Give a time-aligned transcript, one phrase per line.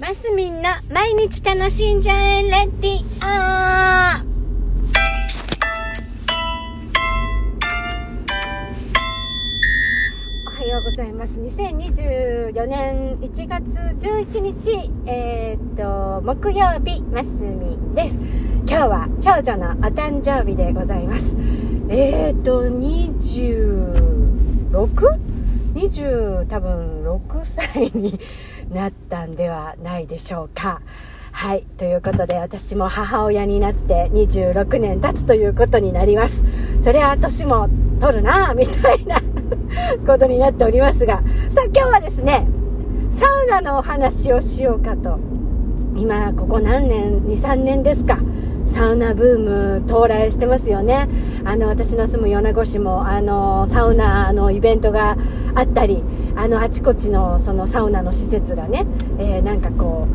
[0.00, 3.26] マスミンの毎日楽しんじゃえレディオ
[10.46, 11.40] おはようございます。
[11.40, 13.76] 2024年1月
[14.06, 18.20] 11日、えー、っと、木曜日、マスミンです。
[18.68, 21.34] 今日は長女のお誕生日でございます。
[21.88, 22.70] えー、っと、
[25.78, 28.18] 20多分6歳に
[28.70, 30.80] なったんではないでしょうか。
[31.30, 31.62] はい。
[31.76, 36.42] ということで、私も母親になって26年経つということになります。
[36.82, 37.68] そりゃ、年も
[38.00, 39.20] 取るなみたいな
[40.04, 41.22] ことになっておりますが。
[41.50, 42.48] さあ、今日はですね、
[43.10, 45.20] サウナのお話をしようかと。
[45.98, 48.18] 今、ここ何年 ?2、3年ですか。
[48.66, 51.08] サウナブーム到来してますよね。
[51.44, 55.16] あの、私の住む米子市も、あの、サウナのイベントが
[55.56, 56.04] あったり、
[56.36, 58.86] あの、あちこちのそのサウナの施設がね、
[59.18, 60.06] えー、なんかこ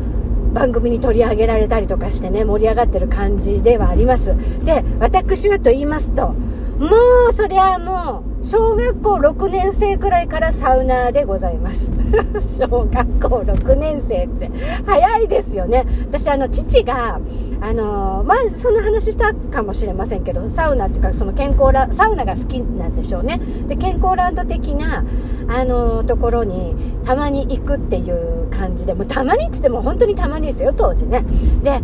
[0.50, 4.34] う、番組に取り上げられたりとかしてね、盛り上がってる感じではあります。
[4.64, 6.34] で、私はと言いますと、
[6.78, 6.88] も
[7.30, 11.90] う、そりゃもう、小学校6年生くらいからサウナーでございます。
[12.60, 14.50] 小学校6年生って、
[14.84, 15.86] 早いですよね。
[16.08, 17.20] 私、あの、父が、
[17.60, 23.40] あの、まあ、その話したかもしれませんけど、サウナっていうか、その健康ラン、サウナが好きなんでしょうね。
[23.66, 25.04] で、健康ランド的な、
[25.48, 31.24] あの、ところに、たまに行くっていう感じで、もうたまにって言っても本当にたまにですよ、当時ね。
[31.62, 31.80] で、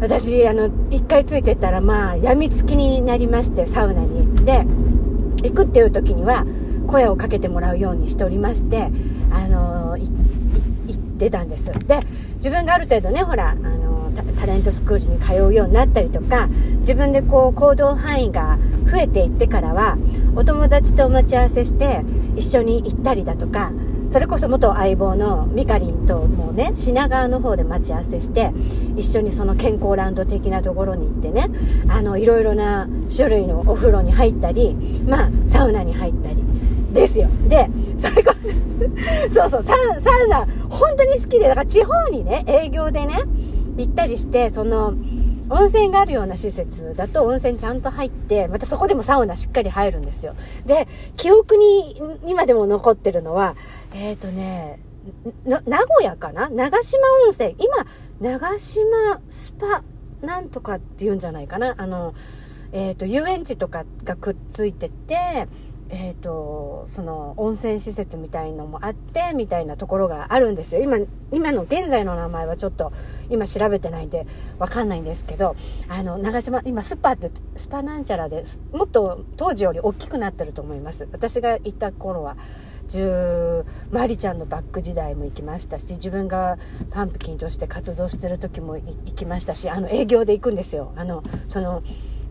[0.00, 4.44] 私、あの、一回ついてったら、まあ、病みつきになりまして、サウナに。
[4.44, 4.64] で、
[5.42, 6.46] 行くっていう時には、
[6.86, 8.90] 声をかけてもらうようにしておりまして、
[9.30, 11.72] あの、行ってたんです。
[11.86, 12.00] で、
[12.36, 19.98] 自分がある程度ね、ほら、あの、タレントスクールに通うようになったりとか、自分でこう、行動範囲が増えていってからは、
[20.36, 22.02] お友達とお待ち合わせして、
[22.36, 23.72] 一緒に行ったりだとか、
[24.08, 28.50] それこそ元相棒のミカリンともうね、品川の方で待ち合わせして、
[28.96, 31.46] 一緒にその健康ランド的なところに行ってね、
[31.88, 34.74] あの、いろいろな種類のお風呂に入ったり、
[35.06, 36.42] まあ、サウナに入ったり、
[36.92, 37.28] ですよ。
[37.48, 37.68] で、
[37.98, 38.38] それこそ、
[39.30, 43.14] そうそう、サウサウナ、本当に好きで、だから地方にね、営業でね、
[43.76, 44.94] 行ったりして、その、
[45.50, 50.34] 温泉があるような施設だと温泉ちゃんと入って、またそこでもサウナしっかり入るんですよ。
[50.66, 50.86] で、
[51.16, 53.54] 記憶に今でも残ってるのは、
[53.94, 54.78] えっ、ー、とね、
[55.44, 55.70] 名古
[56.02, 56.50] 屋かな？
[56.50, 57.56] 長島温泉。
[57.58, 57.76] 今、
[58.20, 59.82] 長島スパ
[60.20, 61.74] なんとかって言うんじゃないかな？
[61.78, 62.12] あの、
[62.72, 65.48] えっ、ー、と、遊園地とかがくっついてて、
[65.90, 70.82] え、ー、と、その温泉施設みたいのもあって、みたいなところがあるんですよ。
[70.82, 70.98] 今、
[71.32, 72.92] 今の現在の名前はちょっと
[73.30, 74.26] 今調べてないんで
[74.58, 75.56] わかんないんですけど、
[75.88, 78.62] あの、長島、今スパって、スパなんちゃらです。
[78.72, 81.08] もっと当時より大きくなってると思います。
[81.12, 82.36] 私が行った頃は、
[82.88, 86.56] 10マリちゃんのバック時代も行きましたし自分が
[86.90, 91.82] パンプキンとして活動してる時も行きましたしあの営業で行くんですよあのその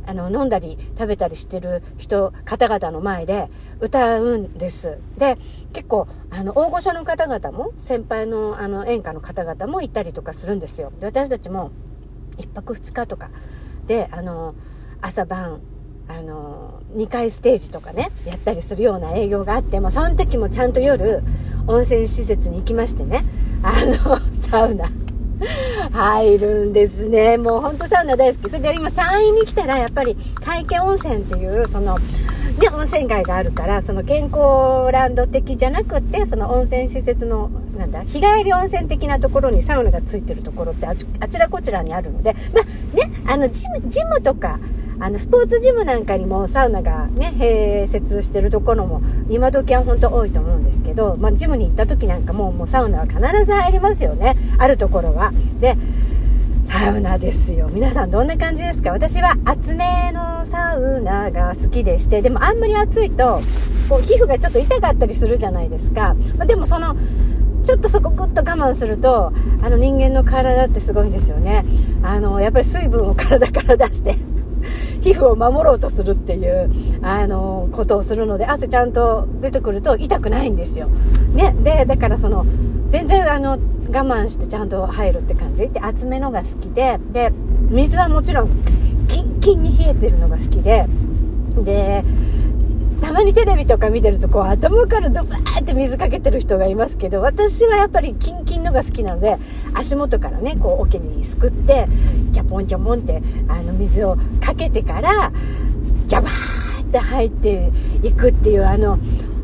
[0.07, 3.49] あの飲んだり食べたりしてる人方々の前で
[3.81, 4.97] 歌うんです。
[5.17, 5.35] で
[5.73, 10.91] 結構あの大御所の方々も先輩のあの演歌の方々も行ったりとかするんですよ。
[10.99, 11.71] で私たちも
[12.37, 13.29] 1泊2日とか
[13.85, 14.55] であの
[15.01, 15.59] 朝晩
[16.07, 21.21] あの2階ステージとかねやったりするような営業があって、まあ、その時もちゃんと夜
[21.67, 23.25] 温泉施設に行きましてね
[23.61, 23.73] あ
[24.07, 24.89] のサウナ。
[25.91, 27.37] 入るんですね。
[27.37, 28.49] もうほんとサウナ大好き。
[28.49, 31.97] それで今山陰に来たらやっぱり海家温泉っていうその
[32.57, 44.59] ね、温泉街があるから、その健康ランド的じゃなくて、その温泉施設の、なんだ、日帰り温泉的なところにサウナがついてるところってあちあちらこちらにあるので、まあね、あの、ジム、ジムとか、
[44.99, 54.35] あの、スポーツジムなんかにもサウナがね、併設してるところも、今時は本当多いと思うんですけど、まあ、ジムに行った時なんかも、もうサウナは必ず入りますよね。
[54.57, 55.31] あるところは。
[55.59, 55.77] で、
[56.63, 57.69] サウナですよ。
[57.71, 58.91] 皆さんどんな感じですか？
[58.91, 63.39] 私は厚めのサウナが好きでして、でもあんまり暑いと、
[63.87, 66.15] こう皮膚がちょっと痛かったりするじゃないですか。
[66.37, 66.97] まあ、でもその、
[67.63, 69.31] ちょっとそこグッと我慢すると、
[69.61, 71.63] あの人間の体ってすごいんですよね。
[72.03, 74.15] あの、やっぱり水分を体から出して、
[75.01, 76.69] 皮膚を守ろうとするっていう、
[77.01, 80.87] あの、ことをするので、汗ちゃんと出てくると痛くないんですよ。
[81.33, 81.55] ね。
[81.63, 82.45] で、だからその、
[82.89, 83.57] 全然あの、我
[83.89, 87.31] 慢してちゃんと入るって感じで、厚めのが好きで、で、
[87.69, 88.49] 水はもちろん、
[89.07, 90.85] キンキンに冷えてるのが好きで、
[91.63, 92.03] で、
[93.07, 99.37] たまにテレビとか見てるとこう頭からドバーって水かけてる人がいますけど私はやっぱりキンキンのが好きなので
[99.73, 101.87] 足元からねこう桶にすくって
[102.31, 105.31] ジャポンジャポンってあの水をかけてから
[106.05, 107.71] ジャバーって入って
[108.03, 108.99] いくっていうあの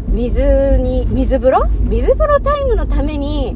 [0.10, 1.66] 水に水風呂？
[1.84, 3.56] 水風呂タイムのために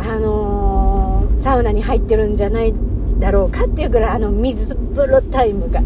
[0.00, 2.74] あのサウナに入ってるんじゃない
[3.20, 5.80] だろうかっていうぐらいあの水風呂タイムが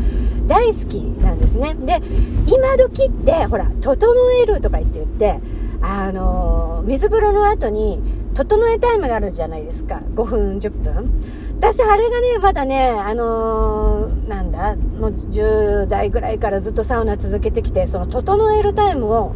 [0.49, 1.75] 大好きなんですね。
[1.75, 2.01] で
[2.47, 4.13] 今時ってほら「整
[4.43, 5.41] える」とか言って言って
[5.81, 8.01] あの水風呂の後に
[8.35, 10.01] 整えタイムがあるじゃないですか。
[10.15, 11.11] 5分10分。
[11.59, 19.35] 私あれがねまだねあのー、なんだもう10代ぐらいからずっとサウナ続けてきてその整えるタイムを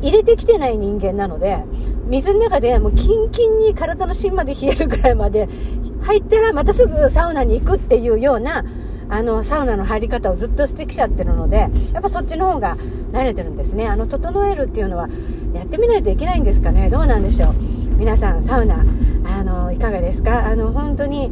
[0.00, 1.62] 入れてきてない人間なので
[2.06, 5.46] 水の中でもうキンキンに体の芯まで冷えるぐらいまで
[6.02, 8.64] 入ったらまたすぐサウナに行くっていうような
[9.10, 12.76] あのサウナの入り方をずっとしてきちゃってるのでやっぱそっちの方が
[13.12, 13.88] 慣れてるんですね。
[13.88, 15.08] あの整えるっていうのは
[15.52, 16.88] やってみないといけないんですかね。
[16.88, 17.54] どうなんでしょう。
[17.98, 18.84] 皆さんサウナ
[19.24, 20.46] あのいかがですか？
[20.46, 21.30] あの本当に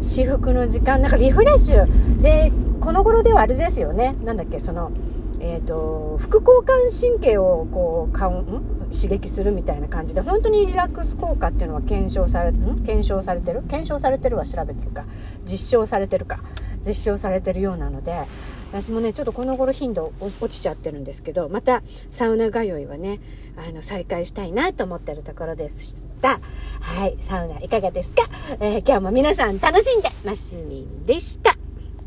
[0.00, 1.00] 至福の時間。
[1.00, 2.20] なんかリフレッシュ。
[2.20, 4.16] でこの頃ではあれですよね。
[4.24, 4.90] なんだっけその
[5.40, 12.82] えーと、副交感神経をこうかん刺激するみたいな感じで本当にリラックス効果っていうのは検証されん？
[12.84, 13.62] 検証されてる？
[13.62, 15.04] 検証されてるは調べてるか。
[15.44, 16.40] 実証されてるか。
[16.86, 18.24] 実証されてるようなので
[18.72, 23.20] 私もねちょっとこの頃頻度落ちちゃってるんですけどまたサウナ通いはね
[23.56, 26.40] あの再開したいなと思ってるところでした。
[26.80, 27.16] はい。
[27.20, 28.22] サウナいかがですか、
[28.60, 31.59] えー、今日も皆さん楽しんでますみんでした。